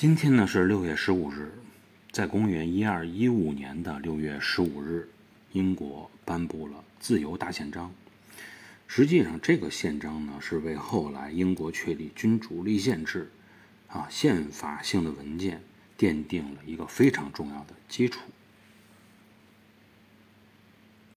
[0.00, 1.52] 今天呢是六月十五日
[2.10, 5.10] 在公元一二一五年的六月十五日
[5.52, 7.92] 英国颁布了自由大宪章。
[8.86, 13.30] 实际上这个宪章呢是为后来英国确立君主立宪制
[13.88, 15.60] 啊宪法性的文件
[15.98, 18.22] 奠定了一个非常重要的基础。